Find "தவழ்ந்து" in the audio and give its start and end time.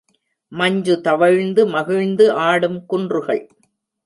1.01-1.67